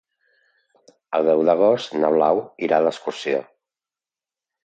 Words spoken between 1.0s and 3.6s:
El deu d'agost na Blau irà d'excursió.